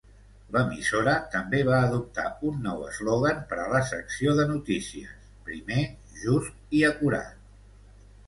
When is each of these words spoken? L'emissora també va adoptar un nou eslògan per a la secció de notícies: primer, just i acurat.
L'emissora 0.53 1.11
també 1.33 1.57
va 1.65 1.81
adoptar 1.89 2.23
un 2.51 2.55
nou 2.67 2.79
eslògan 2.93 3.43
per 3.51 3.59
a 3.63 3.67
la 3.73 3.83
secció 3.91 4.33
de 4.39 4.45
notícies: 4.53 5.13
primer, 5.51 5.83
just 6.23 6.77
i 6.79 6.81
acurat. 6.89 7.47